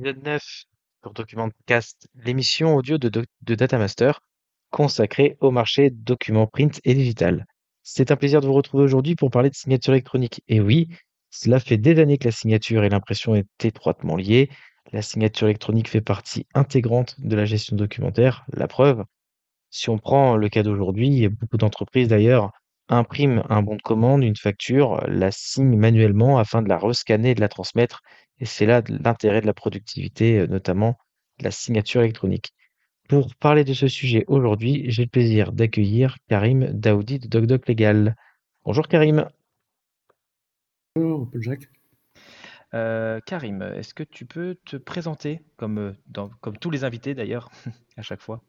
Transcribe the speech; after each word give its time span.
Épisode 0.00 0.24
9 0.24 0.42
pour 1.02 1.12
Documentcast, 1.12 2.08
l'émission 2.14 2.74
audio 2.74 2.96
de, 2.96 3.10
de 3.10 3.54
Datamaster 3.54 4.12
consacrée 4.70 5.36
au 5.40 5.50
marché 5.50 5.90
document 5.90 6.46
print 6.46 6.80
et 6.84 6.94
digital. 6.94 7.44
C'est 7.82 8.10
un 8.10 8.16
plaisir 8.16 8.40
de 8.40 8.46
vous 8.46 8.54
retrouver 8.54 8.82
aujourd'hui 8.82 9.14
pour 9.14 9.30
parler 9.30 9.50
de 9.50 9.54
signature 9.54 9.92
électronique. 9.92 10.42
Et 10.48 10.58
oui, 10.58 10.88
cela 11.28 11.60
fait 11.60 11.76
des 11.76 12.00
années 12.00 12.16
que 12.16 12.24
la 12.24 12.32
signature 12.32 12.82
et 12.82 12.88
l'impression 12.88 13.34
est 13.34 13.46
étroitement 13.62 14.16
liées. 14.16 14.48
La 14.90 15.02
signature 15.02 15.48
électronique 15.48 15.90
fait 15.90 16.00
partie 16.00 16.46
intégrante 16.54 17.16
de 17.18 17.36
la 17.36 17.44
gestion 17.44 17.76
documentaire. 17.76 18.46
La 18.54 18.68
preuve, 18.68 19.04
si 19.68 19.90
on 19.90 19.98
prend 19.98 20.34
le 20.38 20.48
cas 20.48 20.62
d'aujourd'hui, 20.62 21.28
beaucoup 21.28 21.58
d'entreprises 21.58 22.08
d'ailleurs 22.08 22.52
impriment 22.88 23.44
un 23.50 23.60
bon 23.60 23.76
de 23.76 23.82
commande, 23.82 24.24
une 24.24 24.34
facture, 24.34 25.04
la 25.08 25.30
signent 25.30 25.76
manuellement 25.76 26.38
afin 26.38 26.62
de 26.62 26.70
la 26.70 26.78
rescanner 26.78 27.32
et 27.32 27.34
de 27.34 27.40
la 27.42 27.50
transmettre 27.50 28.00
et 28.40 28.46
c'est 28.46 28.66
là 28.66 28.82
l'intérêt 28.88 29.40
de 29.40 29.46
la 29.46 29.54
productivité, 29.54 30.40
euh, 30.40 30.46
notamment 30.46 30.98
de 31.38 31.44
la 31.44 31.50
signature 31.50 32.02
électronique. 32.02 32.54
Pour 33.08 33.34
parler 33.36 33.64
de 33.64 33.74
ce 33.74 33.88
sujet 33.88 34.24
aujourd'hui, 34.28 34.84
j'ai 34.88 35.04
le 35.04 35.08
plaisir 35.08 35.52
d'accueillir 35.52 36.16
Karim 36.28 36.66
Daoudi 36.72 37.18
de 37.18 37.28
DocDoc 37.28 37.68
Legal. 37.68 38.16
Bonjour 38.64 38.88
Karim. 38.88 39.28
Bonjour 40.96 41.30
Paul 41.30 41.42
Jacques. 41.42 41.68
Euh, 42.72 43.20
Karim, 43.26 43.62
est-ce 43.62 43.94
que 43.94 44.04
tu 44.04 44.26
peux 44.26 44.56
te 44.64 44.76
présenter, 44.76 45.42
comme, 45.56 45.78
euh, 45.78 46.28
comme 46.40 46.56
tous 46.56 46.70
les 46.70 46.84
invités 46.84 47.14
d'ailleurs, 47.14 47.50
à 47.96 48.02
chaque 48.02 48.20
fois? 48.20 48.42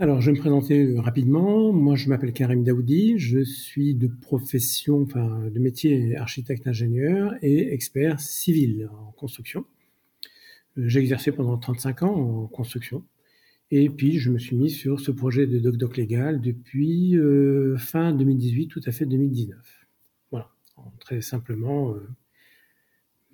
Alors, 0.00 0.20
je 0.20 0.30
vais 0.30 0.36
me 0.36 0.40
présenter 0.40 0.84
euh, 0.84 1.00
rapidement. 1.00 1.72
Moi, 1.72 1.96
je 1.96 2.08
m'appelle 2.08 2.32
Karim 2.32 2.62
Daoudi. 2.62 3.18
Je 3.18 3.42
suis 3.42 3.96
de 3.96 4.06
profession, 4.06 5.02
enfin, 5.02 5.50
de 5.50 5.58
métier 5.58 6.16
architecte-ingénieur 6.16 7.34
et 7.42 7.72
expert 7.74 8.20
civil 8.20 8.88
en 8.92 9.10
construction. 9.10 9.66
Euh, 10.76 10.86
j'ai 10.86 11.00
exercé 11.00 11.32
pendant 11.32 11.58
35 11.58 12.04
ans 12.04 12.14
en 12.14 12.46
construction. 12.46 13.04
Et 13.72 13.90
puis, 13.90 14.20
je 14.20 14.30
me 14.30 14.38
suis 14.38 14.54
mis 14.54 14.70
sur 14.70 15.00
ce 15.00 15.10
projet 15.10 15.48
de 15.48 15.58
doc-doc 15.58 15.96
légal 15.96 16.40
depuis 16.40 17.16
euh, 17.16 17.76
fin 17.76 18.12
2018, 18.12 18.68
tout 18.68 18.80
à 18.86 18.92
fait 18.92 19.04
2019. 19.04 19.58
Voilà. 20.30 20.48
Très 21.00 21.22
simplement, 21.22 21.96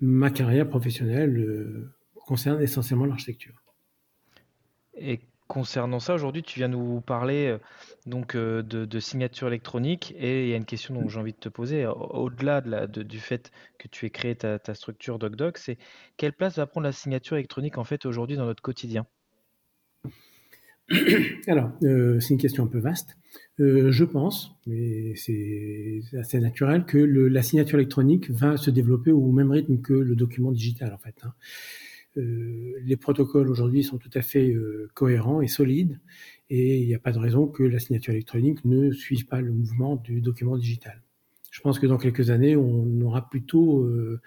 ma 0.01 0.31
carrière 0.31 0.67
professionnelle 0.67 1.91
concerne 2.25 2.59
essentiellement 2.59 3.05
l'architecture. 3.05 3.61
Et 4.97 5.19
Concernant 5.47 5.99
ça, 5.99 6.15
aujourd'hui, 6.15 6.41
tu 6.41 6.57
viens 6.57 6.67
nous 6.67 7.01
parler 7.01 7.47
euh, 7.47 7.59
donc 8.07 8.33
euh, 8.33 8.63
de, 8.63 8.99
signature 8.99 9.47
électronique 9.47 10.15
et 10.17 10.45
il 10.45 10.49
y 10.49 10.53
a 10.53 10.57
une 10.57 10.65
question 10.65 10.95
dont 10.95 11.07
j'ai 11.07 11.19
envie 11.19 11.33
de 11.33 11.37
te 11.37 11.49
poser, 11.49 11.85
au-delà 11.85 12.61
de 12.61 13.03
du 13.03 13.19
fait 13.19 13.51
que 13.77 13.87
tu 13.87 14.07
aies 14.07 14.09
créé 14.09 14.35
ta, 14.35 14.73
structure 14.73 15.19
DocDoc, 15.19 15.59
c'est 15.59 15.77
quelle 16.17 16.33
place 16.33 16.57
va 16.57 16.65
prendre 16.65 16.85
la 16.85 16.91
signature 16.91 17.37
électronique 17.37 17.77
en 17.77 17.83
fait 17.83 18.07
aujourd'hui 18.07 18.37
dans 18.37 18.45
notre 18.45 18.63
quotidien? 18.63 19.05
Alors, 21.47 21.71
euh, 21.83 22.19
c'est 22.19 22.33
une 22.33 22.39
question 22.39 22.63
un 22.63 22.67
peu 22.67 22.79
vaste. 22.79 23.15
je 23.59 24.03
pense, 24.03 24.55
mais 24.65 25.13
c'est 25.15 26.01
assez 26.17 26.39
naturel, 26.39 26.85
que 26.85 26.97
la 26.97 27.43
signature 27.43 27.77
électronique 27.77 28.31
va 28.31 28.57
se 28.57 28.71
développer 28.71 29.11
au 29.11 29.31
même 29.31 29.51
rythme 29.51 29.79
que 29.79 29.93
le 29.93 30.15
document 30.15 30.51
digital 30.51 30.91
en 30.91 30.97
fait. 30.97 31.15
Hein. 31.23 31.33
Euh, 32.17 32.73
les 32.83 32.95
protocoles 32.95 33.49
aujourd'hui 33.49 33.83
sont 33.83 33.97
tout 33.97 34.09
à 34.13 34.21
fait 34.21 34.49
euh, 34.49 34.89
cohérents 34.93 35.41
et 35.41 35.47
solides 35.47 35.99
et 36.49 36.77
il 36.77 36.87
n'y 36.87 36.95
a 36.95 36.99
pas 36.99 37.11
de 37.11 37.19
raison 37.19 37.47
que 37.47 37.63
la 37.63 37.79
signature 37.79 38.13
électronique 38.13 38.63
ne 38.63 38.91
suive 38.91 39.25
pas 39.25 39.41
le 39.41 39.51
mouvement 39.51 39.95
du 39.97 40.21
document 40.21 40.57
digital. 40.57 41.01
Je 41.51 41.61
pense 41.61 41.79
que 41.79 41.87
dans 41.87 41.97
quelques 41.97 42.29
années, 42.29 42.55
on 42.55 43.01
aura 43.01 43.29
plutôt, 43.29 43.79
euh, 43.83 44.21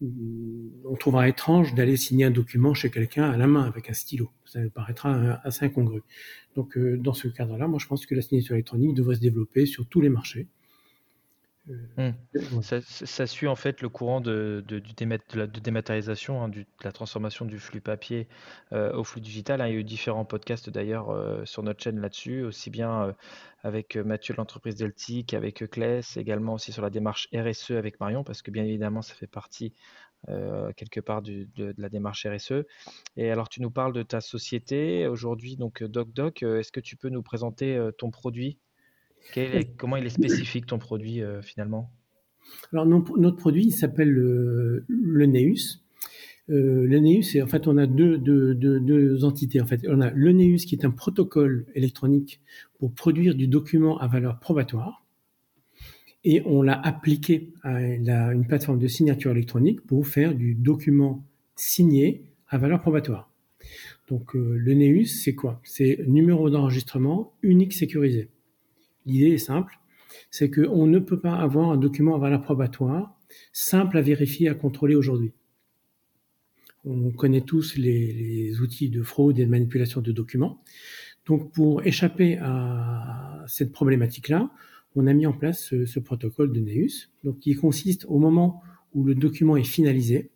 on 0.00 0.94
trouvera 0.94 1.28
étrange 1.28 1.74
d'aller 1.74 1.96
signer 1.96 2.24
un 2.24 2.30
document 2.30 2.72
chez 2.72 2.88
quelqu'un 2.90 3.24
à 3.24 3.36
la 3.36 3.48
main 3.48 3.64
avec 3.64 3.90
un 3.90 3.94
stylo. 3.94 4.30
Ça 4.44 4.60
me 4.60 4.70
paraîtra 4.70 5.40
assez 5.42 5.64
incongru. 5.64 6.02
Donc, 6.54 6.78
dans 6.78 7.14
ce 7.14 7.26
cadre-là, 7.26 7.66
moi, 7.66 7.80
je 7.80 7.86
pense 7.88 8.06
que 8.06 8.14
la 8.14 8.22
signature 8.22 8.54
électronique 8.54 8.94
devrait 8.94 9.16
se 9.16 9.20
développer 9.20 9.66
sur 9.66 9.88
tous 9.88 10.00
les 10.00 10.08
marchés. 10.08 10.46
Mmh. 11.96 12.62
Ça, 12.62 13.26
suit 13.26 13.46
en 13.46 13.56
fait 13.56 13.82
le 13.82 13.88
courant 13.88 14.20
de, 14.20 14.64
de, 14.66 14.82
la 15.34 15.46
dématérialisation, 15.46 16.42
hein, 16.42 16.48
de 16.48 16.64
la 16.82 16.92
transformation 16.92 17.44
du 17.44 17.58
flux 17.58 17.80
papier 17.80 18.28
euh, 18.72 18.92
au 18.94 19.04
flux 19.04 19.20
digital. 19.20 19.60
Hein. 19.60 19.68
Il 19.68 19.74
y 19.74 19.76
a 19.76 19.80
eu 19.80 19.84
différents 19.84 20.24
podcasts 20.24 20.70
d'ailleurs 20.70 21.10
euh, 21.10 21.44
sur 21.44 21.62
notre 21.62 21.82
chaîne 21.82 22.00
là-dessus, 22.00 22.42
aussi 22.42 22.70
bien 22.70 23.02
euh, 23.02 23.12
avec 23.62 23.96
Mathieu 23.96 24.32
de 24.34 24.38
l'entreprise 24.38 24.76
Deltic, 24.76 25.34
avec 25.34 25.68
Clès, 25.70 26.16
également 26.16 26.54
aussi 26.54 26.72
sur 26.72 26.82
la 26.82 26.90
démarche 26.90 27.28
RSE 27.34 27.72
avec 27.72 28.00
Marion, 28.00 28.24
parce 28.24 28.40
que 28.40 28.50
bien 28.50 28.64
évidemment 28.64 29.02
ça 29.02 29.14
fait 29.14 29.26
partie 29.26 29.74
quelque 30.76 30.98
part 30.98 31.22
de, 31.22 31.46
la 31.76 31.88
démarche 31.88 32.26
RSE. 32.26 32.64
Et 33.16 33.30
alors 33.30 33.48
tu 33.48 33.62
nous 33.62 33.70
parles 33.70 33.92
de 33.92 34.02
ta 34.02 34.20
société 34.20 35.06
aujourd'hui, 35.06 35.56
donc 35.56 35.82
DocDoc. 35.84 36.42
Est-ce 36.42 36.72
que 36.72 36.80
tu 36.80 36.96
peux 36.96 37.08
nous 37.08 37.22
présenter 37.22 37.80
ton 37.98 38.10
produit? 38.10 38.58
Comment 39.76 39.96
il 39.96 40.06
est 40.06 40.10
spécifique 40.10 40.66
ton 40.66 40.78
produit 40.78 41.22
euh, 41.22 41.42
finalement? 41.42 41.90
Alors 42.72 42.86
notre 42.86 43.36
produit 43.36 43.70
s'appelle 43.70 44.10
le, 44.10 44.84
Neus. 45.26 45.84
Euh, 46.50 46.86
le 46.86 46.98
Neus, 46.98 47.42
en 47.42 47.46
fait, 47.46 47.66
on 47.66 47.76
a 47.76 47.86
deux, 47.86 49.24
entités. 49.24 49.60
On 49.88 50.00
a 50.00 50.10
le 50.10 50.32
Neus 50.32 50.64
qui 50.64 50.74
est 50.74 50.84
un 50.84 50.90
protocole 50.90 51.66
électronique 51.74 52.40
pour 52.78 52.92
produire 52.94 53.34
du 53.34 53.48
document 53.48 53.98
à 53.98 54.06
valeur 54.06 54.38
probatoire, 54.38 55.04
et 56.24 56.42
on 56.46 56.62
l'a 56.62 56.80
appliqué 56.80 57.52
à 57.62 57.80
une 57.80 58.46
plateforme 58.46 58.78
de 58.78 58.88
signature 58.88 59.30
électronique 59.30 59.80
pour 59.82 60.06
faire 60.06 60.34
du 60.34 60.54
document 60.54 61.24
signé 61.54 62.24
à 62.48 62.58
valeur 62.58 62.80
probatoire. 62.80 63.30
Donc 64.08 64.34
euh, 64.34 64.56
le 64.56 64.74
Neus, 64.74 65.06
c'est 65.06 65.34
quoi? 65.34 65.60
C'est 65.64 66.04
numéro 66.06 66.50
d'enregistrement 66.50 67.34
unique 67.42 67.72
sécurisé. 67.72 68.28
L'idée 69.08 69.32
est 69.32 69.38
simple, 69.38 69.78
c'est 70.30 70.50
qu'on 70.50 70.86
ne 70.86 70.98
peut 70.98 71.18
pas 71.18 71.34
avoir 71.34 71.70
un 71.70 71.78
document 71.78 72.14
à 72.14 72.18
valeur 72.18 72.42
probatoire 72.42 73.18
simple 73.52 73.96
à 73.96 74.02
vérifier, 74.02 74.50
à 74.50 74.54
contrôler 74.54 74.94
aujourd'hui. 74.94 75.32
On 76.84 77.10
connaît 77.10 77.40
tous 77.40 77.76
les, 77.76 78.60
outils 78.60 78.90
de 78.90 79.02
fraude 79.02 79.38
et 79.38 79.46
de 79.46 79.50
manipulation 79.50 80.02
de 80.02 80.12
documents. 80.12 80.62
Donc 81.24 81.52
pour 81.52 81.86
échapper 81.86 82.36
à 82.36 83.44
cette 83.46 83.72
problématique-là, 83.72 84.50
on 84.94 85.06
a 85.06 85.14
mis 85.14 85.26
en 85.26 85.32
place 85.32 85.74
ce, 85.86 85.98
protocole 86.00 86.52
de 86.52 86.60
Neus, 86.60 87.10
qui 87.40 87.54
consiste 87.54 88.04
au 88.08 88.18
moment 88.18 88.62
où 88.92 89.04
le 89.04 89.14
document 89.14 89.56
est 89.56 89.64
finalisé, 89.64 90.30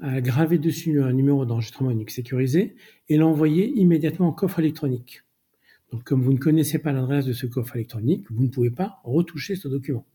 à 0.00 0.20
graver 0.20 0.58
dessus 0.58 1.00
un 1.00 1.14
numéro 1.14 1.46
d'enregistrement 1.46 1.90
unique 1.90 2.10
sécurisé 2.10 2.76
et 3.08 3.16
l'envoyer 3.16 3.68
immédiatement 3.68 4.28
en 4.28 4.32
coffre 4.32 4.58
électronique. 4.58 5.22
Donc, 5.92 6.04
comme 6.04 6.22
vous 6.22 6.32
ne 6.32 6.38
connaissez 6.38 6.78
pas 6.78 6.92
l'adresse 6.92 7.26
de 7.26 7.32
ce 7.32 7.46
coffre 7.46 7.76
électronique, 7.76 8.26
vous 8.30 8.42
ne 8.42 8.48
pouvez 8.48 8.70
pas 8.70 9.00
retoucher 9.04 9.56
ce 9.56 9.68
document. 9.68 10.06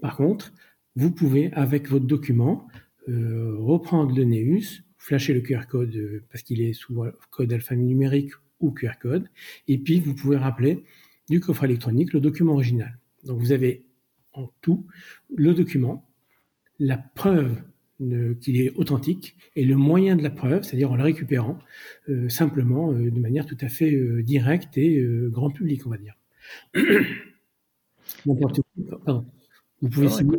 Par 0.00 0.16
contre, 0.16 0.52
vous 0.96 1.10
pouvez, 1.10 1.52
avec 1.52 1.88
votre 1.88 2.06
document, 2.06 2.66
euh, 3.08 3.54
reprendre 3.58 4.14
le 4.14 4.24
Neus, 4.24 4.82
flasher 4.96 5.34
le 5.34 5.40
QR 5.40 5.66
code 5.68 5.94
euh, 5.94 6.24
parce 6.30 6.42
qu'il 6.42 6.60
est 6.60 6.72
sous 6.72 7.04
code 7.30 7.52
alphanumérique 7.52 8.32
ou 8.60 8.72
QR 8.72 8.98
code, 9.00 9.28
et 9.68 9.78
puis 9.78 10.00
vous 10.00 10.14
pouvez 10.14 10.36
rappeler 10.36 10.84
du 11.28 11.40
coffre 11.40 11.64
électronique 11.64 12.12
le 12.12 12.20
document 12.20 12.54
original. 12.54 12.98
Donc 13.24 13.38
vous 13.38 13.52
avez 13.52 13.86
en 14.32 14.50
tout 14.60 14.86
le 15.34 15.54
document, 15.54 16.08
la 16.78 16.98
preuve 16.98 17.56
qu'il 18.40 18.60
est 18.60 18.72
authentique 18.76 19.36
et 19.54 19.64
le 19.64 19.76
moyen 19.76 20.16
de 20.16 20.22
la 20.22 20.30
preuve, 20.30 20.62
c'est-à-dire 20.62 20.92
en 20.92 20.96
le 20.96 21.02
récupérant 21.02 21.58
euh, 22.08 22.28
simplement 22.28 22.92
euh, 22.92 23.10
de 23.10 23.20
manière 23.20 23.46
tout 23.46 23.56
à 23.60 23.68
fait 23.68 23.92
euh, 23.92 24.22
directe 24.22 24.76
et 24.76 25.02
grand 25.30 25.50
public, 25.50 25.86
on 25.86 25.90
va 25.90 25.98
dire. 25.98 26.16
Vous 29.82 29.90
pouvez, 29.90 30.08
signer, 30.08 30.38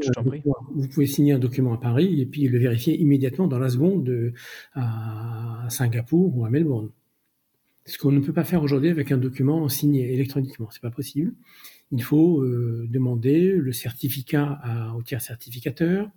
vous 0.73 0.87
pouvez, 0.87 1.05
signer, 1.05 1.33
un 1.33 1.39
document 1.39 1.71
à 1.73 1.77
Paris 1.77 2.21
et 2.21 2.25
puis 2.25 2.47
le 2.47 2.57
vérifier 2.57 2.99
immédiatement 2.99 3.47
dans 3.47 3.59
la 3.59 3.69
seconde 3.69 4.33
à 4.73 5.67
Singapour 5.69 6.35
ou 6.35 6.45
à 6.45 6.49
Melbourne. 6.49 6.89
Ce 7.85 7.99
qu'on 7.99 8.11
ne 8.11 8.19
peut 8.19 8.33
pas 8.33 8.43
faire 8.43 8.63
aujourd'hui 8.63 8.89
avec 8.89 9.11
un 9.11 9.17
document 9.17 9.69
signé 9.69 10.11
électroniquement, 10.11 10.69
c'est 10.71 10.81
pas 10.81 10.89
possible. 10.89 11.33
Il 11.91 12.01
faut 12.01 12.43
demander 12.43 13.51
le 13.51 13.71
certificat 13.73 14.59
à, 14.63 14.95
au 14.95 15.03
tiers 15.03 15.21
certificateur, 15.21 16.09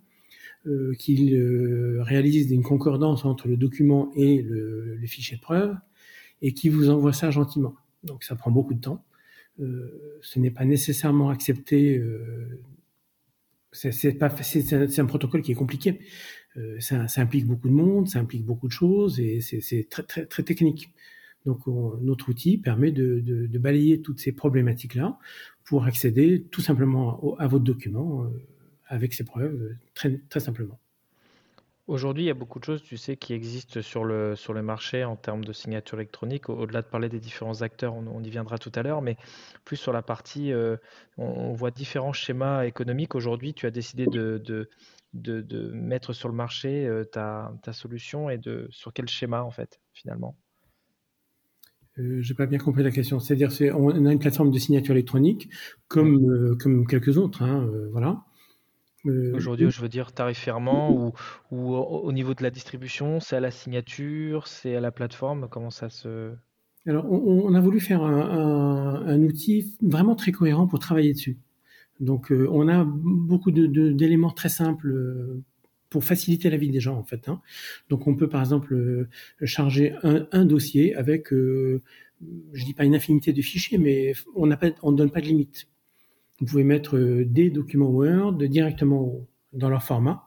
euh, 0.67 0.93
qu'il 0.93 1.33
euh, 1.35 2.03
réalise 2.03 2.51
une 2.51 2.63
concordance 2.63 3.25
entre 3.25 3.47
le 3.47 3.57
document 3.57 4.11
et 4.15 4.41
le, 4.41 4.95
le, 4.95 5.07
fichier 5.07 5.37
preuve 5.37 5.75
et 6.41 6.53
qui 6.53 6.69
vous 6.69 6.89
envoie 6.89 7.13
ça 7.13 7.31
gentiment. 7.31 7.75
Donc 8.03 8.23
ça 8.23 8.35
prend 8.35 8.51
beaucoup 8.51 8.73
de 8.73 8.81
temps. 8.81 9.03
Euh, 9.59 10.19
ce 10.21 10.39
n'est 10.39 10.51
pas 10.51 10.65
nécessairement 10.65 11.29
accepté. 11.29 11.97
Euh, 11.97 12.59
c'est 13.71 13.91
c'est 13.91 14.99
un, 14.99 15.05
protocole 15.05 15.41
qui 15.41 15.51
est 15.51 15.55
compliqué. 15.55 15.99
Euh, 16.57 16.79
ça, 16.79 17.07
ça, 17.07 17.21
implique 17.21 17.45
beaucoup 17.45 17.69
de 17.69 17.73
monde, 17.73 18.09
ça 18.09 18.19
implique 18.19 18.45
beaucoup 18.45 18.67
de 18.67 18.73
choses 18.73 19.19
et 19.19 19.39
c'est 19.39 19.87
très, 19.89 20.03
très, 20.03 20.25
très 20.25 20.43
technique. 20.43 20.89
Donc 21.45 21.65
notre 21.65 22.29
outil 22.29 22.57
permet 22.57 22.91
de, 22.91 23.19
de, 23.19 23.47
de, 23.47 23.59
balayer 23.59 24.01
toutes 24.01 24.19
ces 24.19 24.31
problématiques-là 24.31 25.17
pour 25.63 25.85
accéder 25.85 26.43
tout 26.51 26.61
simplement 26.61 27.35
à 27.39 27.47
votre 27.47 27.63
document 27.63 28.29
avec 28.91 29.13
ses 29.13 29.23
preuves, 29.23 29.77
très, 29.95 30.17
très 30.29 30.41
simplement. 30.41 30.77
Aujourd'hui, 31.87 32.23
il 32.23 32.27
y 32.27 32.29
a 32.29 32.35
beaucoup 32.35 32.59
de 32.59 32.65
choses, 32.65 32.83
tu 32.83 32.95
sais, 32.95 33.17
qui 33.17 33.33
existent 33.33 33.81
sur 33.81 34.05
le, 34.05 34.35
sur 34.35 34.53
le 34.53 34.61
marché 34.61 35.03
en 35.03 35.15
termes 35.15 35.43
de 35.43 35.51
signature 35.51 35.97
électronique. 35.97 36.49
Au-delà 36.49 36.81
de 36.81 36.87
parler 36.87 37.09
des 37.09 37.19
différents 37.19 37.63
acteurs, 37.63 37.95
on, 37.95 38.23
y 38.23 38.29
viendra 38.29 38.57
tout 38.57 38.71
à 38.75 38.83
l'heure, 38.83 39.01
mais 39.01 39.17
plus 39.65 39.77
sur 39.77 39.91
la 39.91 40.01
partie, 40.01 40.53
euh, 40.53 40.77
on, 41.17 41.53
voit 41.53 41.71
différents 41.71 42.13
schémas 42.13 42.65
économiques. 42.65 43.15
Aujourd'hui, 43.15 43.53
tu 43.53 43.65
as 43.65 43.71
décidé 43.71 44.05
de, 44.05 44.37
de, 44.37 44.69
de, 45.13 45.71
mettre 45.71 46.13
sur 46.13 46.29
le 46.29 46.35
marché 46.35 46.85
euh, 46.85 47.03
ta, 47.03 47.53
ta, 47.63 47.73
solution 47.73 48.29
et 48.29 48.37
de 48.37 48.67
sur 48.69 48.93
quel 48.93 49.07
schéma, 49.07 49.41
en 49.41 49.51
fait, 49.51 49.79
finalement? 49.93 50.37
Euh, 51.97 52.21
J'ai 52.21 52.35
pas 52.35 52.45
bien 52.45 52.59
compris 52.59 52.83
la 52.83 52.91
question. 52.91 53.19
C'est-à-dire, 53.19 53.51
on 53.75 54.05
a 54.05 54.11
une 54.11 54.19
plateforme 54.19 54.51
de 54.51 54.59
signature 54.59 54.93
électronique 54.93 55.49
comme, 55.87 56.23
euh, 56.29 56.55
comme 56.55 56.85
quelques 56.85 57.17
autres, 57.17 57.41
hein, 57.41 57.69
voilà. 57.91 58.23
Euh, 59.05 59.33
Aujourd'hui, 59.33 59.69
je 59.71 59.81
veux 59.81 59.89
dire 59.89 60.11
tarifairement 60.11 60.91
ou, 60.91 61.13
ou 61.51 61.75
au 61.75 62.11
niveau 62.11 62.33
de 62.33 62.43
la 62.43 62.51
distribution, 62.51 63.19
c'est 63.19 63.35
à 63.35 63.39
la 63.39 63.51
signature, 63.51 64.47
c'est 64.47 64.75
à 64.75 64.79
la 64.79 64.91
plateforme, 64.91 65.47
comment 65.49 65.71
ça 65.71 65.89
se... 65.89 66.31
Alors, 66.87 67.11
on, 67.11 67.53
a 67.53 67.61
voulu 67.61 67.79
faire 67.79 68.01
un, 68.03 69.21
outil 69.21 69.75
vraiment 69.81 70.15
très 70.15 70.31
cohérent 70.31 70.67
pour 70.67 70.79
travailler 70.79 71.13
dessus. 71.13 71.37
Donc, 71.99 72.31
euh, 72.31 72.47
on 72.51 72.67
a 72.67 72.83
beaucoup 72.83 73.51
d'éléments 73.51 74.29
de, 74.29 74.33
très 74.33 74.49
simples 74.49 74.89
euh, 74.89 75.43
pour 75.91 76.03
faciliter 76.03 76.49
la 76.49 76.57
vie 76.57 76.71
des 76.71 76.79
gens, 76.79 76.97
en 76.97 77.03
fait. 77.03 77.29
Hein. 77.29 77.39
Donc, 77.89 78.07
on 78.07 78.15
peut, 78.15 78.27
par 78.27 78.41
exemple, 78.41 79.07
charger 79.43 79.93
un, 80.01 80.45
dossier 80.45 80.95
avec, 80.95 81.27
je 81.31 81.79
dis 82.65 82.73
pas 82.73 82.85
une 82.85 82.95
infinité 82.95 83.31
de 83.31 83.41
fichiers, 83.43 83.77
mais 83.77 84.13
on 84.33 84.47
ne 84.47 84.95
donne 84.97 85.11
pas 85.11 85.21
de 85.21 85.27
limite. 85.27 85.67
Vous 86.41 86.47
pouvez 86.47 86.63
mettre 86.63 86.97
euh, 86.97 87.23
des 87.23 87.51
documents 87.51 87.91
Word 87.91 88.33
directement 88.33 89.27
dans 89.53 89.69
leur 89.69 89.83
format, 89.83 90.23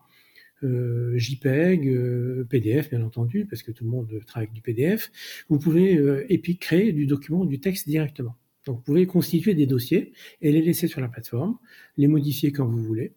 euh, 0.63 1.19
JPEG, 1.19 1.89
euh, 1.89 2.47
PDF 2.49 2.89
bien 2.89 3.03
entendu, 3.03 3.47
parce 3.47 3.65
que 3.65 3.73
tout 3.73 3.83
le 3.83 3.91
monde 3.91 4.09
travaille 4.25 4.47
avec 4.47 4.55
du 4.55 4.63
PDF. 4.63 5.11
Vous 5.49 5.59
pouvez 5.59 6.01
et 6.29 6.39
puis 6.39 6.57
créer 6.57 6.93
du 6.93 7.07
document, 7.07 7.45
du 7.45 7.59
texte 7.59 7.89
directement. 7.89 8.37
Donc 8.65 8.77
vous 8.77 8.83
pouvez 8.83 9.07
constituer 9.07 9.55
des 9.55 9.67
dossiers 9.67 10.13
et 10.41 10.53
les 10.53 10.63
laisser 10.63 10.87
sur 10.87 11.01
la 11.01 11.09
plateforme, 11.09 11.59
les 11.97 12.07
modifier 12.07 12.53
quand 12.53 12.67
vous 12.67 12.83
voulez. 12.83 13.13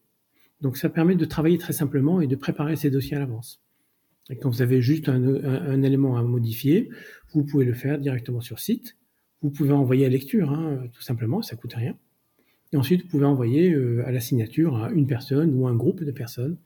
Donc 0.62 0.76
ça 0.76 0.90
permet 0.90 1.16
de 1.16 1.26
travailler 1.26 1.60
très 1.60 1.74
simplement 1.74 2.20
et 2.20 2.28
de 2.28 2.36
préparer 2.36 2.76
ces 2.76 2.90
dossiers 2.90 3.16
à 3.16 3.20
l'avance. 3.20 3.62
Et 4.32 4.38
quand 4.38 4.50
vous 4.50 4.64
avez 4.64 4.82
juste 4.82 5.08
un, 5.08 5.84
élément 5.84 6.18
à 6.18 6.24
modifier, 6.24 6.90
vous 7.32 7.46
pouvez 7.46 7.64
le 7.64 7.74
faire 7.74 8.00
directement 8.00 8.42
sur 8.42 8.60
site. 8.60 8.98
Vous 9.42 9.52
pouvez 9.52 9.72
envoyer 9.72 10.06
à 10.06 10.10
lecture, 10.10 10.52
hein, 10.52 10.88
tout 10.92 11.04
simplement, 11.04 11.44
ça 11.44 11.56
coûte 11.56 11.76
rien. 11.76 11.96
Et 12.74 12.78
ensuite, 12.78 13.04
vous 13.04 13.08
pouvez 13.08 13.26
envoyer 13.26 13.72
euh, 13.72 14.06
à 14.06 14.12
la 14.12 14.20
signature 14.20 14.76
à 14.76 14.92
une 14.92 15.08
personne 15.08 15.54
ou 15.56 15.68
un 15.68 15.76
groupe 15.76 16.04
de 16.04 16.12
personnes 16.12 16.58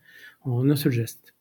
en 0.44 0.70
un 0.70 0.76
seul 0.76 0.92
geste. 0.92 1.34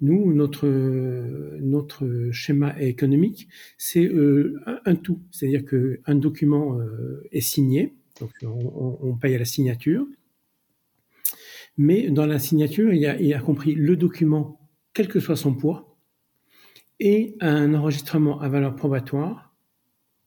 Nous, 0.00 0.34
notre 0.34 2.30
schéma 2.30 2.78
économique, 2.80 3.48
c'est 3.78 4.04
euh, 4.04 4.60
un, 4.84 4.94
tout, 4.94 5.20
c'est-à-dire 5.30 5.64
que 5.64 6.00
un 6.04 6.14
document 6.14 6.78
euh, 6.78 7.26
est 7.32 7.40
signé, 7.40 7.94
donc 8.20 8.32
on, 8.42 8.98
on, 9.00 9.16
paye 9.16 9.34
à 9.34 9.38
la 9.38 9.46
signature, 9.46 10.06
mais 11.78 12.10
dans 12.10 12.26
la 12.26 12.38
signature, 12.38 12.92
il 12.92 13.00
y 13.00 13.06
a, 13.06 13.18
il 13.18 13.26
y 13.26 13.32
a 13.34 13.40
compris 13.40 13.74
le 13.74 13.96
document, 13.96 14.60
quel 14.92 15.08
que 15.08 15.20
soit 15.20 15.36
son 15.36 15.54
poids, 15.54 15.96
et 16.98 17.36
un 17.40 17.72
enregistrement 17.72 18.40
à 18.40 18.48
valeur 18.48 18.76
probatoire 18.76 19.54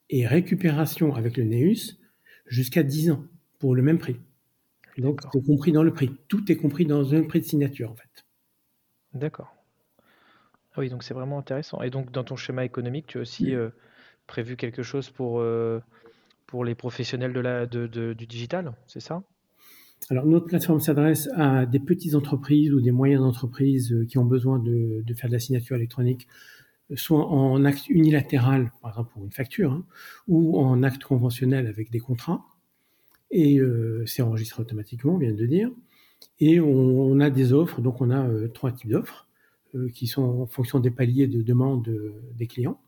et 0.09 0.25
récupération 0.25 1.13
avec 1.13 1.37
le 1.37 1.43
NEUS 1.43 1.99
jusqu'à 2.47 2.81
10 2.81 3.11
ans 3.11 3.27
pour 3.63 3.75
le 3.75 3.81
même 3.81 3.97
prix. 3.97 4.17
Donc, 4.97 5.21
c'est 5.31 5.41
compris 5.41 5.71
dans 5.71 5.83
le 5.83 5.93
prix. 5.93 6.11
Tout 6.27 6.51
est 6.51 6.57
compris 6.57 6.85
dans 6.85 7.15
un 7.15 7.23
prix 7.23 7.39
de 7.39 7.45
signature, 7.45 7.89
en 7.89 7.95
fait. 7.95 8.25
D'accord. 9.13 9.55
Ah 10.73 10.79
oui, 10.79 10.89
donc 10.89 11.01
c'est 11.01 11.13
vraiment 11.13 11.39
intéressant. 11.39 11.81
Et 11.81 11.89
donc, 11.89 12.11
dans 12.11 12.25
ton 12.25 12.35
schéma 12.35 12.65
économique, 12.65 13.07
tu 13.07 13.19
as 13.19 13.21
aussi 13.21 13.55
euh, 13.55 13.69
prévu 14.27 14.57
quelque 14.57 14.83
chose 14.83 15.09
pour, 15.11 15.39
euh, 15.39 15.79
pour 16.45 16.65
les 16.65 16.75
professionnels 16.75 17.31
de 17.31 17.39
la, 17.39 17.65
de, 17.65 17.87
du 18.11 18.27
digital, 18.27 18.73
c'est 18.85 18.99
ça? 18.99 19.23
Alors 20.09 20.25
notre 20.25 20.47
plateforme 20.47 20.81
s'adresse 20.81 21.29
à 21.37 21.65
des 21.65 21.79
petites 21.79 22.15
entreprises 22.15 22.73
ou 22.73 22.81
des 22.81 22.91
moyennes 22.91 23.21
entreprises 23.21 23.93
euh, 23.93 24.05
qui 24.05 24.17
ont 24.17 24.25
besoin 24.25 24.59
de, 24.59 25.03
de, 25.07 25.13
faire 25.13 25.29
de 25.29 25.35
la 25.35 25.39
signature 25.39 25.77
électronique, 25.77 26.27
soit 26.95 27.25
en 27.25 27.63
acte 27.63 27.87
unilatéral, 27.87 28.73
par 28.81 28.91
exemple 28.91 29.13
pour 29.13 29.23
une 29.23 29.31
facture, 29.31 29.71
hein, 29.71 29.85
ou 30.27 30.59
en 30.59 30.83
acte 30.83 31.05
conventionnel 31.05 31.67
avec 31.67 31.91
des 31.91 32.01
contrats 32.01 32.45
et 33.33 33.57
euh, 33.57 34.05
c'est 34.05 34.21
enregistré 34.21 34.61
automatiquement, 34.61 35.15
on 35.15 35.17
vient 35.17 35.33
de 35.33 35.45
dire. 35.45 35.69
Et 36.39 36.59
on, 36.59 37.19
a 37.19 37.29
des 37.29 37.51
offres, 37.51 37.81
donc 37.81 37.99
on 37.99 38.11
a 38.11 38.27
euh, 38.27 38.47
trois 38.47 38.71
types 38.71 38.91
d'offres 38.91 39.27
euh, 39.75 39.89
qui 39.89 40.07
sont 40.07 40.21
en 40.21 40.45
fonction 40.45 40.79
des 40.79 40.91
paliers 40.91 41.27
de 41.27 41.41
demande 41.41 41.89
des 42.35 42.47
clients. 42.47 42.79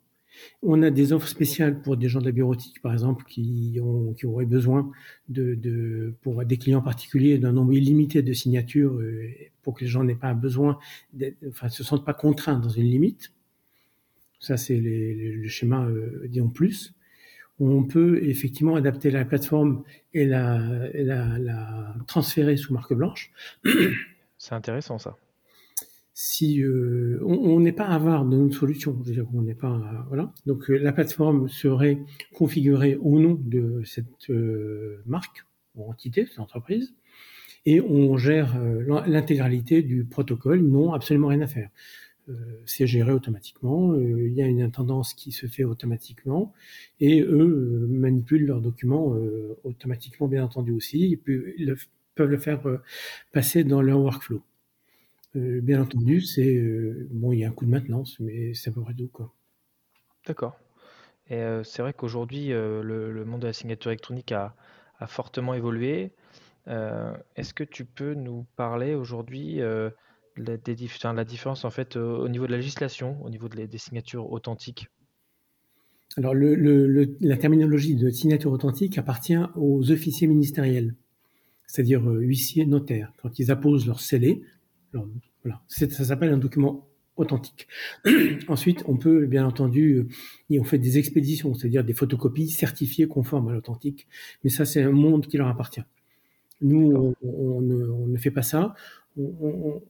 On 0.61 0.83
a 0.83 0.91
des 0.91 1.13
offres 1.13 1.27
spéciales 1.27 1.81
pour 1.81 1.97
des 1.97 2.09
gens 2.09 2.19
de 2.19 2.25
la 2.25 2.31
bureautique, 2.31 2.81
par 2.81 2.93
exemple, 2.93 3.25
qui, 3.27 3.79
ont, 3.81 4.13
qui 4.13 4.25
auraient 4.25 4.45
besoin 4.45 4.91
de, 5.29 5.55
de, 5.55 6.13
pour 6.21 6.45
des 6.45 6.57
clients 6.57 6.81
particuliers 6.81 7.37
d'un 7.37 7.53
nombre 7.53 7.73
illimité 7.73 8.21
de 8.21 8.33
signatures 8.33 9.01
pour 9.63 9.75
que 9.75 9.85
les 9.85 9.89
gens 9.89 10.03
n'aient 10.03 10.13
pas 10.13 10.33
besoin, 10.33 10.77
enfin, 11.47 11.69
se 11.69 11.85
sentent 11.85 12.05
pas 12.05 12.13
contraints 12.13 12.59
dans 12.59 12.69
une 12.69 12.83
limite. 12.83 13.31
Ça, 14.41 14.57
c'est 14.57 14.77
le 14.77 15.47
schéma, 15.47 15.87
disons, 16.27 16.49
plus 16.49 16.93
on 17.59 17.83
peut 17.83 18.21
effectivement 18.23 18.75
adapter 18.75 19.11
la 19.11 19.25
plateforme 19.25 19.83
et 20.13 20.25
la, 20.25 20.59
la, 20.93 21.95
transférer 22.07 22.57
sous 22.57 22.73
marque 22.73 22.93
blanche. 22.93 23.31
C'est 24.37 24.53
intéressant 24.53 24.97
ça. 24.97 25.17
Si 26.13 26.61
euh, 26.61 27.19
on 27.25 27.59
n'est 27.59 27.73
pas 27.73 27.87
avare 27.87 28.25
de 28.25 28.37
notre 28.37 28.55
solution, 28.55 28.97
je 29.05 29.11
dire, 29.11 29.25
on 29.33 29.41
n'est 29.41 29.55
pas 29.55 30.05
voilà. 30.07 30.31
Donc 30.45 30.69
euh, 30.69 30.77
la 30.77 30.93
plateforme 30.93 31.49
serait 31.49 31.99
configurée 32.33 32.95
au 33.01 33.19
nom 33.19 33.37
de 33.41 33.81
cette 33.83 34.29
euh, 34.29 35.01
marque 35.05 35.45
ou 35.75 35.89
entité, 35.89 36.25
cette 36.25 36.39
entreprise, 36.39 36.93
et 37.65 37.81
on 37.81 38.15
gère 38.15 38.57
l'intégralité 39.07 39.81
du 39.81 40.05
protocole. 40.05 40.61
Non, 40.61 40.93
absolument 40.93 41.27
rien 41.27 41.41
à 41.41 41.47
faire. 41.47 41.69
Euh, 42.29 42.33
c'est 42.65 42.87
géré 42.87 43.11
automatiquement. 43.11 43.91
Euh, 43.91 44.27
il 44.27 44.33
y 44.33 44.41
a 44.41 44.47
une 44.47 44.61
intendance 44.61 45.13
qui 45.13 45.31
se 45.31 45.45
fait 45.45 45.63
automatiquement 45.63 46.53
et 46.99 47.21
eux 47.21 47.27
euh, 47.29 47.87
manipulent 47.87 48.47
leurs 48.47 48.61
documents 48.61 49.15
automatiquement, 49.63 50.27
bien 50.27 50.43
entendu 50.43 50.71
aussi. 50.71 51.19
Ils 51.57 51.75
peuvent 52.15 52.29
le 52.29 52.37
faire 52.37 52.61
passer 53.31 53.63
dans 53.63 53.81
leur 53.81 53.99
workflow. 53.99 54.41
bien 55.35 55.81
entendu, 55.81 56.21
c'est 56.21 56.61
bon, 57.11 57.31
il 57.31 57.39
y 57.39 57.45
a 57.45 57.49
un 57.49 57.51
coup 57.51 57.65
de 57.65 57.71
maintenance, 57.71 58.19
mais 58.19 58.53
c'est 58.53 58.69
à 58.69 58.73
peu 58.73 58.81
près 58.81 58.93
tout. 58.93 59.11
D'accord. 60.25 60.57
Et 61.29 61.41
c'est 61.63 61.81
vrai 61.81 61.93
qu'aujourd'hui, 61.93 62.49
le, 62.49 63.23
monde 63.25 63.41
de 63.41 63.47
la 63.47 63.53
signature 63.53 63.91
électronique 63.91 64.31
a 64.31 64.55
fortement 65.07 65.53
évolué. 65.53 66.11
Est-ce 66.67 67.53
que 67.53 67.63
tu 67.63 67.85
peux 67.85 68.13
nous 68.13 68.45
parler 68.55 68.95
aujourd'hui 68.95 69.59
la, 70.37 71.13
la 71.13 71.25
différence 71.25 71.65
en 71.65 71.69
fait 71.69 71.95
euh, 71.95 72.17
au 72.17 72.29
niveau 72.29 72.45
de 72.45 72.51
la 72.51 72.57
législation, 72.57 73.23
au 73.23 73.29
niveau 73.29 73.47
des 73.49 73.77
signatures 73.77 74.31
authentiques 74.31 74.89
Alors 76.17 76.33
le, 76.33 77.15
la 77.21 77.37
terminologie 77.37 77.95
de 77.95 78.09
signature 78.09 78.51
authentique 78.51 78.97
appartient 78.97 79.37
aux 79.55 79.91
officiers 79.91 80.27
ministériels, 80.27 80.95
c'est-à-dire 81.67 82.07
euh, 82.09 82.19
huissiers, 82.19 82.65
notaires. 82.65 83.13
Quand 83.21 83.39
ils 83.39 83.51
apposent 83.51 83.87
leur 83.87 83.99
scellé, 84.01 84.43
voilà, 85.43 85.61
ça 85.67 85.87
s'appelle 85.89 86.31
un 86.31 86.37
document 86.37 86.87
authentique. 87.17 87.67
Ensuite, 88.47 88.83
on 88.87 88.97
peut 88.97 89.25
bien 89.25 89.45
entendu, 89.45 90.07
euh, 90.51 90.59
on 90.59 90.63
fait 90.63 90.77
des 90.77 90.97
expéditions, 90.97 91.53
c'est-à-dire 91.53 91.83
des 91.83 91.93
photocopies 91.93 92.49
certifiées 92.49 93.07
conformes 93.07 93.49
à 93.49 93.53
l'authentique, 93.53 94.07
mais 94.43 94.49
ça 94.49 94.65
c'est 94.65 94.83
un 94.83 94.91
monde 94.91 95.27
qui 95.27 95.37
leur 95.37 95.47
appartient. 95.47 95.83
Nous, 96.61 97.13
on, 97.21 97.61
ne, 97.61 98.17
fait 98.17 98.31
pas 98.31 98.41
ça. 98.41 98.75
On, 99.17 99.81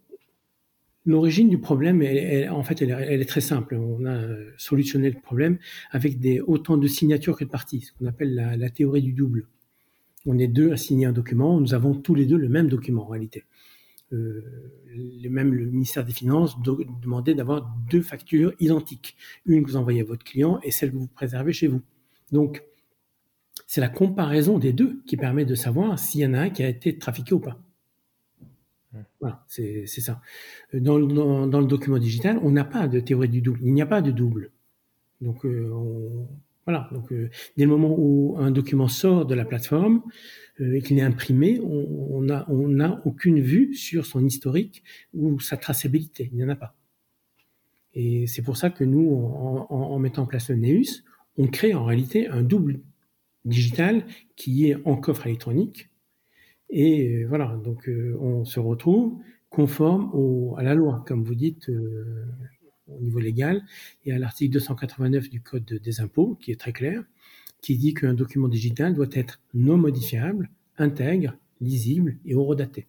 L'origine 1.05 1.49
du 1.49 1.59
problème, 1.59 2.03
en 2.51 2.63
fait, 2.63 2.81
elle, 2.81 3.21
est 3.21 3.25
très 3.25 3.41
simple. 3.41 3.75
On 3.75 4.05
a 4.05 4.25
solutionné 4.57 5.09
le 5.09 5.19
problème 5.19 5.59
avec 5.91 6.17
autant 6.47 6.77
de 6.77 6.87
signatures 6.87 7.37
que 7.37 7.43
de 7.43 7.49
parties, 7.49 7.81
ce 7.81 7.91
qu'on 7.93 8.07
appelle 8.07 8.33
la, 8.33 8.69
théorie 8.69 9.03
du 9.03 9.13
double. 9.13 9.47
On 10.25 10.39
est 10.39 10.47
deux 10.47 10.71
à 10.71 10.77
signer 10.77 11.05
un 11.05 11.11
document, 11.11 11.59
nous 11.59 11.75
avons 11.75 11.93
tous 11.93 12.15
les 12.15 12.25
deux 12.25 12.37
le 12.37 12.49
même 12.49 12.67
document 12.67 13.03
en 13.03 13.07
réalité. 13.07 13.43
Euh, 14.13 14.41
même 15.29 15.53
le 15.53 15.65
ministère 15.65 16.05
des 16.05 16.13
Finances 16.13 16.55
demandait 16.61 17.35
d'avoir 17.35 17.75
deux 17.89 18.01
factures 18.01 18.53
identiques, 18.59 19.15
une 19.45 19.63
que 19.63 19.69
vous 19.69 19.77
envoyez 19.77 20.01
à 20.01 20.05
votre 20.05 20.23
client 20.23 20.59
et 20.63 20.71
celle 20.71 20.91
que 20.91 20.97
vous 20.97 21.07
préservez 21.07 21.53
chez 21.53 21.67
vous. 21.67 21.81
Donc, 22.31 22.63
c'est 23.67 23.81
la 23.81 23.89
comparaison 23.89 24.59
des 24.59 24.73
deux 24.73 25.01
qui 25.05 25.17
permet 25.17 25.45
de 25.45 25.55
savoir 25.55 25.99
s'il 25.99 26.21
y 26.21 26.25
en 26.25 26.33
a 26.33 26.39
un 26.39 26.49
qui 26.49 26.63
a 26.63 26.69
été 26.69 26.97
trafiqué 26.97 27.33
ou 27.33 27.39
pas. 27.39 27.59
Voilà, 29.25 29.43
c'est 29.47 29.87
ça. 29.87 30.21
Dans, 30.71 30.99
dans, 30.99 31.59
le 31.59 31.65
document 31.65 31.97
digital, 31.97 32.39
on 32.43 32.51
n'a 32.51 32.63
pas 32.63 32.87
de 32.87 32.99
théorie 32.99 33.27
du 33.27 33.41
double. 33.41 33.57
Il 33.63 33.73
n'y 33.73 33.81
a 33.81 33.87
pas 33.87 34.03
de 34.03 34.11
double. 34.11 34.51
Donc, 35.19 35.43
euh, 35.47 35.67
Voilà. 36.67 36.87
Donc, 36.91 37.11
dès 37.11 37.63
le 37.63 37.67
moment 37.71 37.95
où 37.97 38.35
un 38.37 38.51
document 38.51 38.87
sort 38.87 39.25
de 39.25 39.33
la 39.33 39.43
plateforme 39.43 40.03
et 40.59 40.79
qu'il 40.83 40.99
est 40.99 41.01
imprimé, 41.01 41.59
on 41.59 42.21
n'a 42.21 42.45
on 42.49 42.79
aucune 43.03 43.39
vue 43.39 43.73
sur 43.73 44.05
son 44.05 44.23
historique 44.23 44.83
ou 45.15 45.39
sa 45.39 45.57
traçabilité. 45.57 46.29
Il 46.31 46.37
n'y 46.37 46.43
en 46.43 46.49
a 46.49 46.55
pas. 46.55 46.75
Et 47.95 48.27
c'est 48.27 48.43
pour 48.43 48.57
ça 48.57 48.69
que 48.69 48.83
nous, 48.83 49.09
en, 49.09 49.65
en, 49.71 49.97
mettant 49.97 50.21
en 50.21 50.27
place 50.27 50.51
le 50.51 50.57
NEUS, 50.57 51.03
on 51.39 51.47
crée 51.47 51.73
en 51.73 51.83
réalité 51.83 52.27
un 52.27 52.43
double 52.43 52.79
digital 53.43 54.05
qui 54.35 54.69
est 54.69 54.77
en 54.85 54.97
coffre 54.97 55.25
électronique. 55.25 55.89
Et 56.77 57.23
euh, 57.23 57.25
voilà, 57.29 57.57
donc 57.63 57.87
euh, 57.87 58.17
on 58.19 58.43
se 58.43 58.59
retrouve 58.59 59.17
conforme 59.49 60.11
à 60.57 60.63
la 60.63 60.75
loi, 60.75 61.05
comme 61.07 61.23
vous 61.23 61.33
dites, 61.33 61.69
euh, 61.69 62.25
au 62.87 62.99
niveau 62.99 63.19
légal, 63.19 63.63
et 64.03 64.11
à 64.11 64.19
l'article 64.19 64.51
289 64.55 65.29
du 65.29 65.39
Code 65.39 65.63
des 65.63 66.01
impôts, 66.01 66.35
qui 66.41 66.51
est 66.51 66.59
très 66.59 66.73
clair, 66.73 67.01
qui 67.61 67.77
dit 67.77 67.93
qu'un 67.93 68.13
document 68.13 68.49
digital 68.49 68.93
doit 68.93 69.07
être 69.13 69.39
non 69.53 69.77
modifiable, 69.77 70.49
intègre, 70.77 71.37
lisible 71.61 72.17
et 72.25 72.35
horodaté. 72.35 72.87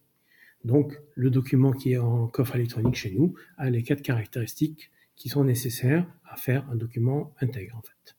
Donc, 0.65 0.99
le 1.15 1.29
document 1.29 1.71
qui 1.71 1.93
est 1.93 1.97
en 1.97 2.27
coffre 2.27 2.57
électronique 2.57 2.95
chez 2.95 3.11
nous 3.11 3.35
a 3.57 3.69
les 3.69 3.83
quatre 3.83 4.01
caractéristiques 4.01 4.91
qui 5.15 5.29
sont 5.29 5.45
nécessaires 5.45 6.05
à 6.29 6.35
faire 6.35 6.69
un 6.69 6.75
document 6.75 7.33
intègre, 7.39 7.77
en 7.77 7.81
fait. 7.81 8.17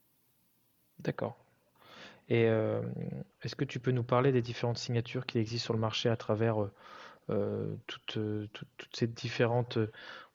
D'accord. 1.00 1.47
Et 2.28 2.46
euh, 2.46 2.82
est-ce 3.42 3.56
que 3.56 3.64
tu 3.64 3.80
peux 3.80 3.90
nous 3.90 4.04
parler 4.04 4.32
des 4.32 4.42
différentes 4.42 4.78
signatures 4.78 5.26
qui 5.26 5.38
existent 5.38 5.66
sur 5.66 5.74
le 5.74 5.80
marché 5.80 6.08
à 6.08 6.16
travers 6.16 6.62
euh, 6.62 6.72
euh, 7.30 7.74
toutes, 7.86 8.18
toutes, 8.52 8.96
ces 8.96 9.06
différentes, 9.06 9.78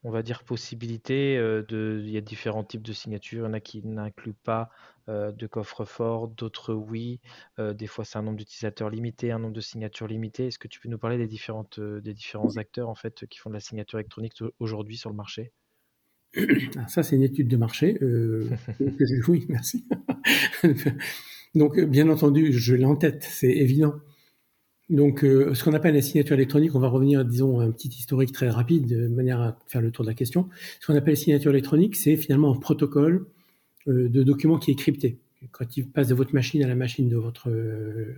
on 0.03 0.11
va 0.11 0.21
dire, 0.23 0.43
possibilités 0.43 1.37
de, 1.37 2.01
Il 2.03 2.09
y 2.09 2.17
a 2.17 2.21
différents 2.21 2.63
types 2.63 2.81
de 2.81 2.93
signatures. 2.93 3.43
Il 3.43 3.47
y 3.47 3.49
en 3.49 3.53
a 3.53 3.59
qui 3.59 3.85
n'incluent 3.85 4.33
pas 4.33 4.69
de 5.07 5.47
coffre-fort, 5.47 6.29
d'autres 6.29 6.73
oui. 6.73 7.19
des 7.57 7.87
fois, 7.87 8.05
c'est 8.05 8.17
un 8.17 8.21
nombre 8.21 8.37
d'utilisateurs 8.37 8.89
limité, 8.89 9.31
un 9.31 9.39
nombre 9.39 9.55
de 9.55 9.61
signatures 9.61 10.07
limité. 10.07 10.47
Est-ce 10.47 10.59
que 10.59 10.67
tu 10.67 10.79
peux 10.79 10.87
nous 10.87 10.99
parler 10.99 11.17
des, 11.17 11.27
différentes, 11.27 11.79
des 11.79 12.13
différents 12.13 12.57
acteurs 12.57 12.89
en 12.89 12.95
fait 12.95 13.25
qui 13.27 13.39
font 13.39 13.49
de 13.49 13.55
la 13.55 13.59
signature 13.59 13.99
électronique 13.99 14.33
aujourd'hui 14.59 14.97
sur 14.97 15.09
le 15.09 15.15
marché? 15.15 15.51
Ah, 16.77 16.87
ça, 16.87 17.03
c'est 17.03 17.15
une 17.15 17.23
étude 17.23 17.47
de 17.47 17.57
marché. 17.57 17.97
Euh, 18.01 18.49
oui, 19.27 19.45
merci. 19.49 19.85
Donc, 21.55 21.79
bien 21.79 22.09
entendu, 22.09 22.51
je 22.53 22.75
l'ai 22.75 22.85
en 22.85 22.95
tête, 22.95 23.27
c'est 23.29 23.51
évident. 23.51 23.93
Donc, 24.89 25.23
euh, 25.23 25.53
ce 25.53 25.63
qu'on 25.63 25.73
appelle 25.73 25.95
la 25.95 26.01
signature 26.01 26.35
électronique, 26.35 26.75
on 26.75 26.79
va 26.79 26.87
revenir, 26.87 27.23
disons, 27.25 27.59
à 27.59 27.63
un 27.63 27.71
petit 27.71 27.89
historique 27.89 28.31
très 28.31 28.49
rapide, 28.49 28.87
de 28.87 29.07
manière 29.07 29.41
à 29.41 29.57
faire 29.67 29.81
le 29.81 29.91
tour 29.91 30.03
de 30.03 30.09
la 30.09 30.15
question. 30.15 30.49
Ce 30.79 30.87
qu'on 30.87 30.95
appelle 30.95 31.15
signature 31.15 31.51
électronique, 31.51 31.95
c'est 31.95 32.17
finalement 32.17 32.53
un 32.53 32.59
protocole 32.59 33.25
euh, 33.87 34.09
de 34.09 34.23
document 34.23 34.57
qui 34.57 34.71
est 34.71 34.75
crypté. 34.75 35.19
Quand 35.51 35.75
il 35.75 35.87
passe 35.89 36.07
de 36.07 36.15
votre 36.15 36.33
machine 36.33 36.63
à 36.63 36.67
la 36.67 36.75
machine 36.75 37.09
de 37.09 37.17
votre 37.17 37.49
euh, 37.49 38.15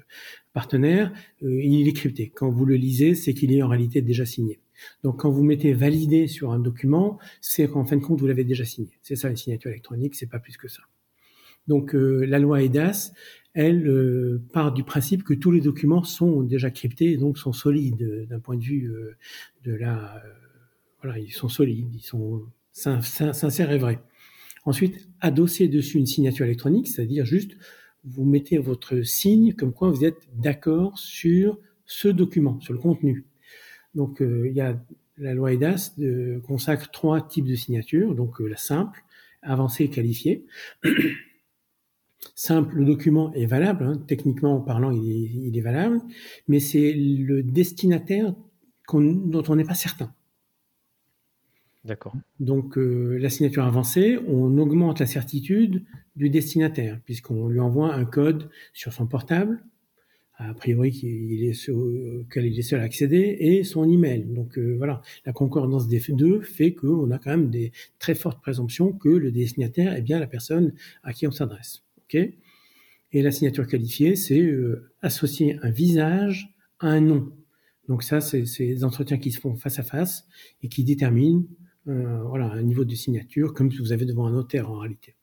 partenaire, 0.54 1.12
euh, 1.44 1.62
il 1.64 1.88
est 1.88 1.94
crypté. 1.94 2.32
Quand 2.34 2.50
vous 2.50 2.66
le 2.66 2.76
lisez, 2.76 3.16
c'est 3.16 3.34
qu'il 3.34 3.52
est 3.52 3.62
en 3.62 3.68
réalité 3.68 4.02
déjà 4.02 4.26
signé. 4.26 4.60
Donc, 5.04 5.22
quand 5.22 5.32
vous 5.32 5.44
mettez 5.44 5.74
validé 5.74 6.28
sur 6.28 6.52
un 6.52 6.60
document, 6.60 7.18
c'est 7.42 7.68
qu'en 7.68 7.86
fin 7.86 7.98
de 7.98 8.02
compte, 8.02 8.20
vous 8.20 8.28
l'avez 8.28 8.44
déjà 8.44 8.66
signé. 8.66 8.92
C'est 9.02 9.16
ça, 9.16 9.30
la 9.30 9.36
signature 9.36 9.72
électronique, 9.72 10.16
c'est 10.16 10.30
pas 10.30 10.40
plus 10.40 10.58
que 10.58 10.68
ça. 10.68 10.84
Donc, 11.68 11.96
euh, 11.96 12.26
la 12.26 12.40
loi 12.40 12.62
EDAS, 12.62 13.12
elle 13.54 13.88
euh, 13.88 14.42
part 14.54 14.74
du 14.74 14.84
principe 14.84 15.24
que 15.24 15.34
tous 15.34 15.52
les 15.52 15.62
documents 15.62 16.04
sont 16.04 16.44
déjà 16.44 16.70
cryptés 16.70 17.12
et 17.12 17.18
donc 17.18 17.38
sont 17.38 17.54
solides 17.54 18.02
euh, 18.02 18.26
d'un 18.26 18.40
point 18.40 18.58
de 18.58 18.64
vue 18.64 18.92
de 19.64 19.74
la... 19.74 20.22
voilà, 21.02 21.18
ils 21.20 21.32
sont 21.32 21.50
solides, 21.50 21.94
ils 21.94 22.04
sont 22.04 22.44
sincères 22.72 23.72
et 23.72 23.78
vrais. 23.78 24.00
Ensuite, 24.66 25.08
adosser 25.22 25.68
dessus 25.68 25.98
une 25.98 26.06
signature 26.06 26.46
électronique, 26.46 26.88
c'est-à-dire 26.88 27.26
juste 27.26 27.52
vous 28.04 28.26
mettez 28.26 28.58
votre 28.58 29.02
signe 29.02 29.54
comme 29.54 29.74
quoi 29.74 29.90
vous 29.90 30.06
êtes 30.06 30.28
d'accord 30.36 30.98
sur 31.00 31.60
ce 31.86 32.08
document, 32.08 32.60
sur 32.60 32.74
le 32.74 32.80
contenu. 32.80 33.26
Donc, 33.96 34.22
il 34.22 34.52
y 34.54 34.62
a 34.62 34.80
la 35.18 35.34
loi 35.34 35.54
EDAS 35.54 35.96
consacre 36.46 36.92
trois 36.92 37.26
types 37.26 37.46
de 37.46 37.56
signatures, 37.56 38.14
donc 38.14 38.40
la 38.40 38.58
simple, 38.58 39.04
avancée 39.42 39.86
et 39.86 39.90
qualifiée. 39.90 40.46
Simple, 42.36 42.76
le 42.76 42.86
document 42.86 43.34
est 43.34 43.46
valable, 43.46 43.84
hein, 43.84 44.04
techniquement 44.08 44.60
parlant, 44.60 44.92
il 44.92 45.56
est, 45.56 45.62
valable, 45.62 46.02
mais 46.48 46.60
c'est 46.60 46.94
le 46.94 47.44
destinataire 47.44 48.34
dont 48.92 49.44
on 49.48 49.56
n'est 49.56 49.64
pas 49.64 49.76
certain. 49.76 50.14
D'accord. 51.86 52.16
Donc 52.40 52.78
euh, 52.78 53.18
la 53.20 53.30
signature 53.30 53.64
avancée, 53.64 54.18
on 54.28 54.58
augmente 54.58 55.00
la 55.00 55.06
certitude 55.06 55.84
du 56.16 56.30
destinataire, 56.30 57.00
puisqu'on 57.06 57.48
lui 57.48 57.60
envoie 57.60 57.94
un 57.94 58.06
code 58.06 58.50
sur 58.74 58.92
son 58.92 59.06
portable, 59.06 59.64
a 60.38 60.54
priori 60.54 60.92
qu'il 60.92 61.44
est 61.44 61.70
auquel 61.70 62.46
il 62.46 62.58
est 62.58 62.64
seul 62.64 62.80
à 62.80 62.84
accéder, 62.84 63.38
et 63.40 63.64
son 63.64 63.88
email. 63.90 64.26
Donc 64.26 64.58
euh, 64.58 64.76
voilà, 64.78 65.02
la 65.26 65.32
concordance 65.32 65.88
des 65.88 66.02
deux 66.10 66.42
fait 66.42 66.74
qu'on 66.74 67.12
a 67.12 67.20
quand 67.20 67.32
même 67.32 67.50
des 67.50 67.72
très 68.00 68.16
fortes 68.16 68.42
présomptions 68.42 68.92
que 68.92 69.10
le 69.10 69.32
destinataire 69.32 69.94
est 69.94 70.02
bien 70.02 70.20
la 70.20 70.28
personne 70.28 70.74
à 71.04 71.14
qui 71.14 71.28
on 71.28 71.32
s'adresse. 71.32 71.85
Et 72.14 73.22
la 73.22 73.32
signature 73.32 73.68
qualifiée, 73.68 74.16
c'est 74.16 74.42
euh, 74.42 74.92
associer 75.02 75.58
un 75.62 75.70
visage 75.70 76.54
à 76.80 76.88
un 76.88 77.02
nom. 77.02 77.32
Donc 77.88 78.04
ça, 78.04 78.20
c'est 78.22 78.44
des 78.60 78.84
entretiens 78.84 79.18
qui 79.18 79.32
se 79.32 79.40
font 79.40 79.56
face 79.56 79.80
à 79.80 79.84
face 79.84 80.28
et 80.64 80.70
qui 80.70 80.84
déterminent 80.84 81.44
euh, 81.88 82.24
voilà, 82.24 82.52
un 82.52 82.64
niveau 82.64 82.84
de 82.84 82.96
signature 82.96 83.54
comme 83.54 83.72
si 83.72 83.78
vous 83.78 83.92
avez 83.92 84.06
devant 84.06 84.26
un 84.26 84.32
notaire 84.32 84.72
en 84.72 84.80
réalité. 84.80 85.16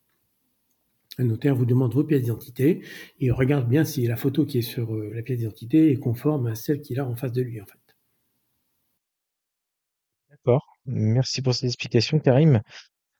Un 1.18 1.24
notaire 1.24 1.54
vous 1.54 1.66
demande 1.66 1.92
vos 1.92 2.04
pièces 2.04 2.22
d'identité 2.22 2.82
il 3.18 3.32
regarde 3.32 3.68
bien 3.68 3.84
si 3.84 4.06
la 4.06 4.16
photo 4.16 4.46
qui 4.46 4.58
est 4.58 4.62
sur 4.62 4.94
euh, 4.94 5.10
la 5.12 5.22
pièce 5.22 5.38
d'identité 5.38 5.90
est 5.90 5.98
conforme 5.98 6.46
à 6.46 6.54
celle 6.54 6.80
qu'il 6.80 7.00
a 7.00 7.06
en 7.06 7.16
face 7.16 7.32
de 7.32 7.42
lui 7.42 7.60
en 7.60 7.66
fait. 7.66 7.78
D'accord. 10.30 10.64
Merci 10.86 11.42
pour 11.42 11.54
ces 11.54 11.66
explications, 11.66 12.18
Karim. 12.18 12.62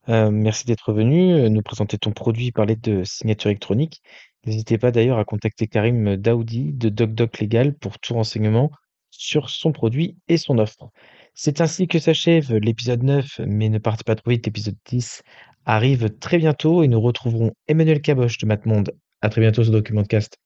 Euh, 0.09 0.31
merci 0.31 0.67
d'être 0.67 0.93
venu 0.93 1.33
euh, 1.33 1.49
nous 1.49 1.63
présenter 1.63 1.97
ton 1.99 2.11
produit, 2.11 2.51
parler 2.53 2.77
de 2.77 3.05
signature 3.05 3.51
électronique. 3.51 4.03
N'hésitez 4.45 4.79
pas 4.79 4.91
d'ailleurs 4.91 5.19
à 5.19 5.25
contacter 5.25 5.69
Karim 5.69 6.17
Daoudi 6.17 6.73
de 6.73 6.89
DocDoc 6.89 7.41
Legal 7.41 7.75
pour 7.75 7.99
tout 8.01 8.15
renseignement 8.15 8.71
sur 9.11 9.51
son 9.51 9.73
produit 9.73 10.17
et 10.29 10.37
son 10.39 10.59
offre. 10.59 10.91
C'est 11.35 11.61
ainsi 11.61 11.87
que 11.87 11.99
s'achève 11.99 12.53
l'épisode 12.57 13.03
9, 13.05 13.41
mais 13.47 13.69
ne 13.69 13.79
partez 13.79 14.05
pas 14.05 14.17
trop 14.17 14.31
vite, 14.31 14.47
l'épisode 14.47 14.77
10 14.87 15.23
arrive 15.65 16.11
très 16.19 16.39
bientôt 16.39 16.83
et 16.83 16.89
nous 16.89 17.01
retrouverons 17.01 17.53
Emmanuel 17.69 18.01
Caboche 18.01 18.39
de 18.39 18.47
Matmonde. 18.47 18.93
À 19.21 19.29
très 19.29 19.41
bientôt 19.41 19.63
sur 19.63 19.73
Documentcast. 19.73 20.37